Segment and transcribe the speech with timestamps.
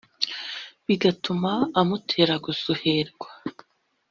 [0.85, 1.51] bigatuma
[1.81, 3.29] amutera gusuherwa!